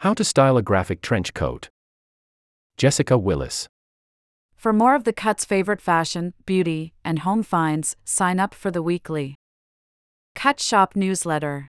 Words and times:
How 0.00 0.14
to 0.14 0.24
style 0.24 0.56
a 0.56 0.62
graphic 0.62 1.02
trench 1.02 1.34
coat. 1.34 1.68
Jessica 2.78 3.18
Willis. 3.18 3.66
For 4.56 4.72
more 4.72 4.94
of 4.94 5.04
the 5.04 5.12
Cut's 5.12 5.44
favorite 5.44 5.82
fashion, 5.82 6.32
beauty, 6.46 6.94
and 7.04 7.18
home 7.18 7.42
finds, 7.42 7.96
sign 8.02 8.40
up 8.40 8.54
for 8.54 8.70
the 8.70 8.80
weekly 8.82 9.34
Cut 10.34 10.58
Shop 10.58 10.96
newsletter. 10.96 11.68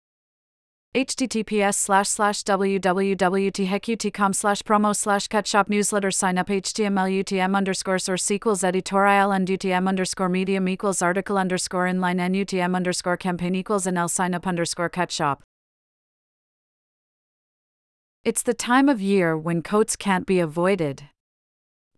https 0.95 1.75
slash 1.75 2.07
slash 2.09 2.41
www.thecutcom 2.41 4.33
slash 4.33 4.63
promo 4.63 4.95
slash 4.95 5.27
cut 5.27 5.45
shop 5.45 5.69
newsletter 5.69 6.09
sign 6.09 6.39
up 6.39 6.47
html 6.47 7.23
utm 7.23 7.55
underscore 7.55 7.99
source 7.99 8.31
equals 8.31 8.63
editorial 8.63 9.31
and 9.31 9.47
utm 9.49 9.87
underscore 9.87 10.29
medium 10.29 10.67
equals 10.67 11.03
article 11.03 11.37
underscore 11.37 11.85
inline 11.85 12.19
and 12.19 12.33
utm 12.33 12.75
underscore 12.75 13.17
campaign 13.17 13.53
equals 13.53 13.85
nl 13.85 14.09
sign 14.09 14.33
up 14.33 14.47
underscore 14.47 14.89
cut 14.89 15.11
shop 15.11 15.43
it's 18.25 18.41
the 18.41 18.53
time 18.53 18.89
of 18.89 18.99
year 18.99 19.37
when 19.37 19.61
coats 19.61 19.95
can't 19.95 20.25
be 20.25 20.39
avoided 20.39 21.03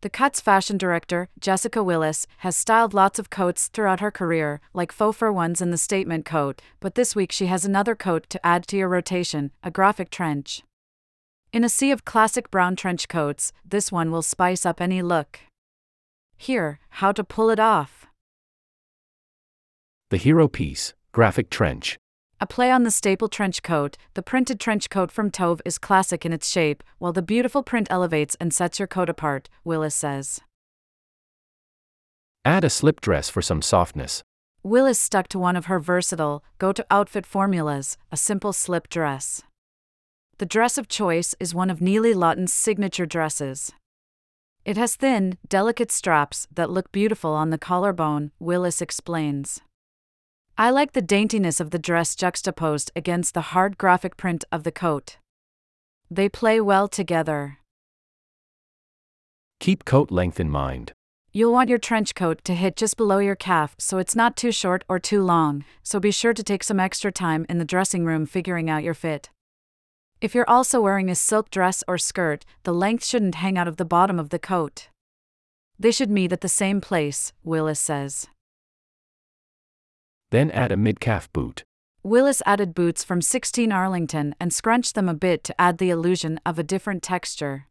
the 0.01 0.11
Cut's 0.11 0.39
fashion 0.39 0.77
director, 0.77 1.27
Jessica 1.39 1.83
Willis, 1.83 2.27
has 2.39 2.55
styled 2.55 2.93
lots 2.93 3.17
of 3.17 3.31
coats 3.31 3.67
throughout 3.67 3.99
her 3.99 4.11
career, 4.11 4.61
like 4.71 4.91
faux 4.91 5.17
fur 5.17 5.31
ones 5.31 5.59
and 5.59 5.73
the 5.73 5.77
statement 5.77 6.23
coat, 6.23 6.61
but 6.79 6.93
this 6.93 7.15
week 7.15 7.31
she 7.31 7.47
has 7.47 7.65
another 7.65 7.95
coat 7.95 8.29
to 8.29 8.45
add 8.45 8.67
to 8.67 8.77
your 8.77 8.89
rotation 8.89 9.51
a 9.63 9.71
graphic 9.71 10.11
trench. 10.11 10.61
In 11.51 11.63
a 11.63 11.69
sea 11.69 11.89
of 11.89 12.05
classic 12.05 12.51
brown 12.51 12.75
trench 12.75 13.07
coats, 13.07 13.51
this 13.65 13.91
one 13.91 14.11
will 14.11 14.21
spice 14.21 14.67
up 14.67 14.79
any 14.79 15.01
look. 15.01 15.39
Here, 16.37 16.79
how 16.89 17.11
to 17.11 17.23
pull 17.23 17.49
it 17.49 17.59
off. 17.59 18.05
The 20.11 20.17
hero 20.17 20.47
piece, 20.47 20.93
graphic 21.11 21.49
trench. 21.49 21.97
A 22.39 22.45
play 22.45 22.69
on 22.69 22.83
the 22.83 22.91
staple 22.91 23.29
trench 23.29 23.63
coat, 23.63 23.97
the 24.13 24.21
printed 24.21 24.59
trench 24.59 24.91
coat 24.91 25.11
from 25.11 25.31
Tove 25.31 25.59
is 25.65 25.79
classic 25.79 26.23
in 26.23 26.31
its 26.31 26.47
shape, 26.47 26.83
while 26.99 27.11
the 27.11 27.23
beautiful 27.23 27.63
print 27.63 27.87
elevates 27.89 28.37
and 28.39 28.53
sets 28.53 28.77
your 28.77 28.87
coat 28.87 29.09
apart, 29.09 29.49
Willis 29.63 29.95
says. 29.95 30.39
Add 32.45 32.63
a 32.63 32.69
slip 32.69 33.01
dress 33.01 33.27
for 33.27 33.41
some 33.41 33.63
softness. 33.63 34.23
Willis 34.61 34.99
stuck 34.99 35.27
to 35.29 35.39
one 35.39 35.55
of 35.55 35.65
her 35.65 35.79
versatile, 35.79 36.43
go 36.59 36.71
to 36.71 36.85
outfit 36.91 37.25
formulas 37.25 37.97
a 38.11 38.17
simple 38.17 38.53
slip 38.53 38.87
dress. 38.87 39.41
The 40.37 40.45
dress 40.45 40.77
of 40.77 40.87
choice 40.87 41.33
is 41.39 41.55
one 41.55 41.71
of 41.71 41.79
Nili 41.79 42.13
Lotan's 42.13 42.53
signature 42.53 43.07
dresses. 43.07 43.71
It 44.63 44.77
has 44.77 44.95
thin, 44.95 45.39
delicate 45.49 45.91
straps 45.91 46.47
that 46.53 46.69
look 46.69 46.91
beautiful 46.91 47.33
on 47.33 47.49
the 47.49 47.57
collarbone, 47.57 48.31
Willis 48.37 48.79
explains. 48.81 49.61
I 50.59 50.71
like 50.71 50.93
the 50.93 51.03
daintiness 51.03 51.59
of 51.61 51.69
the 51.69 51.77
dress 51.77 52.15
juxtaposed 52.15 52.91
against 52.95 53.35
the 53.35 53.53
hard 53.53 53.77
graphic 53.77 54.17
print 54.17 54.43
of 54.51 54.63
the 54.63 54.71
coat. 54.71 55.17
They 56.09 56.29
play 56.29 56.59
well 56.59 56.87
together. 56.87 57.59
Keep 59.59 59.85
coat 59.85 60.09
length 60.09 60.39
in 60.39 60.49
mind. 60.49 60.93
You'll 61.31 61.53
want 61.53 61.69
your 61.69 61.77
trench 61.77 62.15
coat 62.15 62.43
to 62.45 62.55
hit 62.55 62.75
just 62.75 62.97
below 62.97 63.19
your 63.19 63.35
calf 63.35 63.75
so 63.77 63.99
it's 63.99 64.15
not 64.15 64.35
too 64.35 64.51
short 64.51 64.83
or 64.89 64.97
too 64.97 65.21
long, 65.21 65.63
so 65.83 65.99
be 65.99 66.09
sure 66.09 66.33
to 66.33 66.41
take 66.41 66.63
some 66.63 66.79
extra 66.79 67.11
time 67.11 67.45
in 67.47 67.59
the 67.59 67.65
dressing 67.65 68.03
room 68.03 68.25
figuring 68.25 68.67
out 68.67 68.83
your 68.83 68.95
fit. 68.95 69.29
If 70.21 70.33
you're 70.33 70.49
also 70.49 70.81
wearing 70.81 71.11
a 71.11 71.15
silk 71.15 71.51
dress 71.51 71.83
or 71.87 71.99
skirt, 71.99 72.45
the 72.63 72.73
length 72.73 73.05
shouldn't 73.05 73.35
hang 73.35 73.59
out 73.59 73.67
of 73.67 73.77
the 73.77 73.85
bottom 73.85 74.17
of 74.17 74.29
the 74.29 74.39
coat. 74.39 74.89
They 75.77 75.91
should 75.91 76.09
meet 76.09 76.33
at 76.33 76.41
the 76.41 76.49
same 76.49 76.81
place, 76.81 77.31
Willis 77.43 77.79
says. 77.79 78.25
Then 80.31 80.51
add 80.51 80.71
a 80.71 80.77
mid 80.77 80.99
calf 80.99 81.31
boot. 81.31 81.63
Willis 82.03 82.41
added 82.45 82.73
boots 82.73 83.03
from 83.03 83.21
16 83.21 83.71
Arlington 83.71 84.35
and 84.39 84.53
scrunched 84.53 84.95
them 84.95 85.09
a 85.09 85.13
bit 85.13 85.43
to 85.43 85.61
add 85.61 85.77
the 85.77 85.89
illusion 85.89 86.39
of 86.45 86.57
a 86.57 86.63
different 86.63 87.03
texture. 87.03 87.67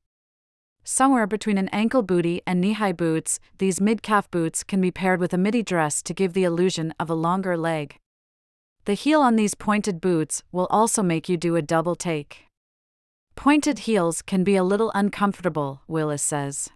Somewhere 0.85 1.27
between 1.27 1.59
an 1.59 1.69
ankle 1.69 2.03
booty 2.03 2.43
and 2.47 2.61
knee 2.61 2.75
high 2.75 2.93
boots, 2.93 3.41
these 3.59 3.81
mid 3.81 4.03
calf 4.03 4.31
boots 4.31 4.63
can 4.63 4.81
be 4.81 4.91
paired 4.91 5.21
with 5.21 5.33
a 5.33 5.39
midi 5.39 5.63
dress 5.63 6.03
to 6.03 6.15
give 6.15 6.33
the 6.33 6.45
illusion 6.45 6.95
of 7.01 7.11
a 7.11 7.15
longer 7.15 7.57
leg. 7.57 7.99
The 8.85 8.95
heel 8.95 9.21
on 9.21 9.37
these 9.37 9.55
pointed 9.55 10.01
boots 10.01 10.45
will 10.53 10.69
also 10.71 11.03
make 11.03 11.29
you 11.29 11.37
do 11.37 11.57
a 11.57 11.63
double 11.63 11.97
take. 11.97 12.45
Pointed 13.35 13.81
heels 13.81 14.23
can 14.23 14.45
be 14.45 14.55
a 14.55 14.63
little 14.63 14.93
uncomfortable, 14.95 15.83
Willis 15.89 16.23
says. 16.23 16.71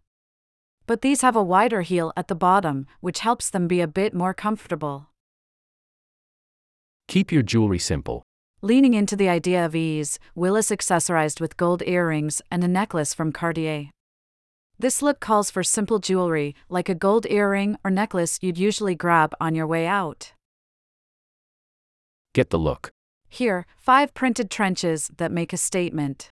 But 0.87 1.03
these 1.03 1.21
have 1.21 1.37
a 1.37 1.43
wider 1.43 1.83
heel 1.83 2.13
at 2.17 2.27
the 2.27 2.35
bottom, 2.35 2.87
which 3.01 3.21
helps 3.21 3.49
them 3.49 3.69
be 3.69 3.81
a 3.81 3.87
bit 3.87 4.13
more 4.13 4.35
comfortable. 4.35 5.10
Keep 7.11 7.33
your 7.33 7.43
jewelry 7.43 7.81
simple. 7.81 8.23
Leaning 8.63 8.95
into 8.95 9.17
the 9.17 9.29
idea 9.29 9.67
of 9.67 9.75
ease, 9.75 10.21
Willis 10.37 10.71
accessorized 10.71 11.41
with 11.41 11.57
gold 11.57 11.83
earrings 11.85 12.41
and 12.53 12.63
a 12.63 12.69
necklace 12.69 13.13
from 13.13 13.33
Cartier. 13.33 13.91
This 14.79 15.03
look 15.03 15.19
calls 15.19 15.51
for 15.51 15.65
simple 15.65 15.99
jewelry, 15.99 16.55
like 16.69 16.89
a 16.89 16.95
gold 16.95 17.27
earring 17.29 17.77
or 17.83 17.91
necklace 17.91 18.39
you'd 18.41 18.59
usually 18.59 18.95
grab 18.95 19.35
on 19.41 19.57
your 19.57 19.67
way 19.67 19.89
out. 19.89 20.35
Get 22.33 22.51
the 22.51 22.61
look. 22.61 22.93
Here, 23.29 23.67
five 23.77 24.15
printed 24.15 24.49
trenches 24.49 25.11
that 25.17 25.33
make 25.33 25.53
a 25.53 25.57
statement. 25.57 26.31